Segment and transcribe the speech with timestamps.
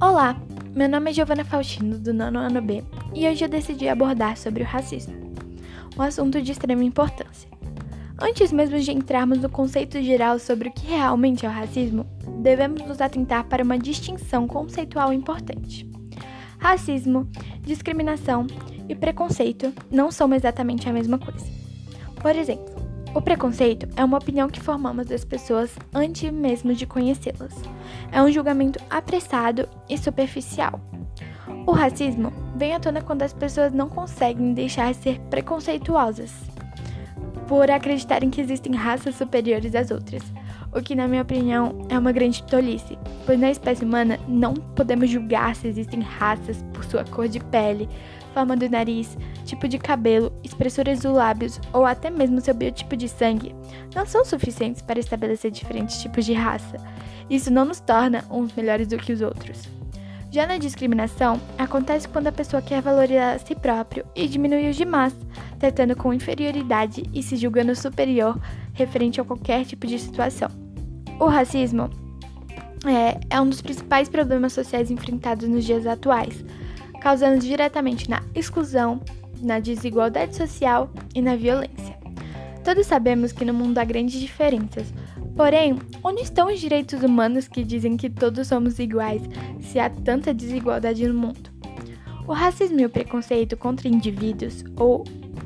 [0.00, 0.40] Olá,
[0.76, 4.62] meu nome é Giovana Faustino, do nono ano B, e hoje eu decidi abordar sobre
[4.62, 5.12] o racismo,
[5.98, 7.50] um assunto de extrema importância.
[8.16, 12.06] Antes mesmo de entrarmos no conceito geral sobre o que realmente é o racismo,
[12.40, 15.90] devemos nos atentar para uma distinção conceitual importante.
[16.60, 17.28] Racismo,
[17.62, 18.46] discriminação
[18.88, 21.44] e preconceito não são exatamente a mesma coisa.
[22.22, 22.87] Por exemplo,
[23.18, 27.52] o preconceito é uma opinião que formamos das pessoas antes mesmo de conhecê-las.
[28.12, 30.80] É um julgamento apressado e superficial.
[31.66, 36.32] O racismo vem à tona quando as pessoas não conseguem deixar de ser preconceituosas,
[37.48, 40.22] por acreditarem que existem raças superiores às outras,
[40.78, 45.10] o que, na minha opinião, é uma grande tolice, pois na espécie humana não podemos
[45.10, 47.88] julgar se existem raças por sua cor de pele,
[48.32, 53.08] forma do nariz, tipo de cabelo, espessuras dos lábios ou até mesmo seu biotipo de
[53.08, 53.54] sangue,
[53.94, 56.76] não são suficientes para estabelecer diferentes tipos de raça.
[57.28, 59.68] Isso não nos torna uns melhores do que os outros.
[60.30, 64.76] Já na discriminação, acontece quando a pessoa quer valorizar a si próprio e diminuir os
[64.76, 65.14] demais,
[65.58, 68.38] tratando com inferioridade e se julgando superior
[68.74, 70.67] referente a qualquer tipo de situação.
[71.18, 71.90] O racismo
[72.86, 76.44] é, é um dos principais problemas sociais enfrentados nos dias atuais,
[77.00, 79.00] causando diretamente na exclusão,
[79.42, 81.98] na desigualdade social e na violência.
[82.64, 84.92] Todos sabemos que no mundo há grandes diferenças,
[85.34, 89.22] porém, onde estão os direitos humanos que dizem que todos somos iguais
[89.60, 91.50] se há tanta desigualdade no mundo?
[92.28, 95.02] O racismo e o preconceito contra indivíduos ou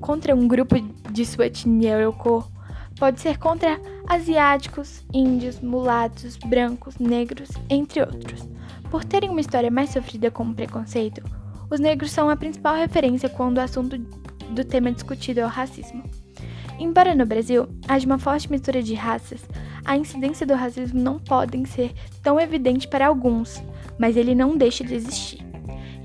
[0.00, 0.76] contra um grupo
[1.10, 2.55] de sua etnia ou cor
[2.98, 8.48] pode ser contra asiáticos, índios, mulatos, brancos, negros, entre outros.
[8.90, 11.22] Por terem uma história mais sofrida com o preconceito,
[11.70, 16.04] os negros são a principal referência quando o assunto do tema discutido é o racismo.
[16.78, 19.40] Embora no Brasil haja uma forte mistura de raças,
[19.84, 21.92] a incidência do racismo não pode ser
[22.22, 23.62] tão evidente para alguns,
[23.98, 25.46] mas ele não deixa de existir.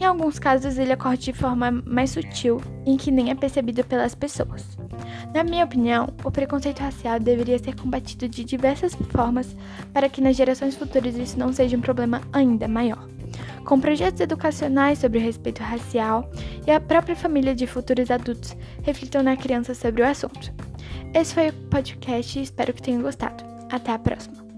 [0.00, 4.14] Em alguns casos, ele ocorre de forma mais sutil, em que nem é percebido pelas
[4.14, 4.66] pessoas.
[5.34, 9.56] Na minha opinião, o preconceito racial deveria ser combatido de diversas formas
[9.92, 13.08] para que nas gerações futuras isso não seja um problema ainda maior.
[13.64, 16.28] Com projetos educacionais sobre o respeito racial
[16.66, 20.52] e a própria família de futuros adultos reflitam na criança sobre o assunto.
[21.14, 23.44] Esse foi o podcast e espero que tenham gostado.
[23.70, 24.49] Até a próxima!